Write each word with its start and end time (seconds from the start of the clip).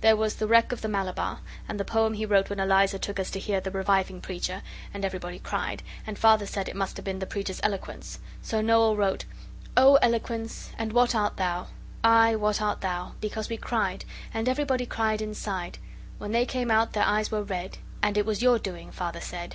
There 0.00 0.16
was 0.16 0.34
the 0.34 0.48
'Wreck 0.48 0.72
of 0.72 0.80
the 0.80 0.88
Malabar', 0.88 1.38
and 1.68 1.78
the 1.78 1.84
poem 1.84 2.14
he 2.14 2.26
wrote 2.26 2.50
when 2.50 2.58
Eliza 2.58 2.98
took 2.98 3.20
us 3.20 3.30
to 3.30 3.38
hear 3.38 3.60
the 3.60 3.70
Reviving 3.70 4.20
Preacher, 4.20 4.62
and 4.92 5.04
everybody 5.04 5.38
cried, 5.38 5.84
and 6.04 6.18
Father 6.18 6.46
said 6.46 6.68
it 6.68 6.74
must 6.74 6.96
have 6.96 7.04
been 7.04 7.20
the 7.20 7.26
Preacher's 7.28 7.60
Eloquence. 7.62 8.18
So 8.42 8.60
Noel 8.60 8.96
wrote: 8.96 9.24
O 9.76 9.94
Eloquence 10.02 10.70
and 10.78 10.92
what 10.92 11.14
art 11.14 11.36
thou? 11.36 11.68
Ay 12.02 12.34
what 12.34 12.60
art 12.60 12.80
thou? 12.80 13.12
because 13.20 13.48
we 13.48 13.56
cried 13.56 14.04
And 14.34 14.48
everybody 14.48 14.84
cried 14.84 15.22
inside 15.22 15.78
When 16.18 16.32
they 16.32 16.44
came 16.44 16.72
out 16.72 16.92
their 16.94 17.04
eyes 17.06 17.30
were 17.30 17.44
red 17.44 17.78
And 18.02 18.18
it 18.18 18.26
was 18.26 18.42
your 18.42 18.58
doing 18.58 18.90
Father 18.90 19.20
said. 19.20 19.54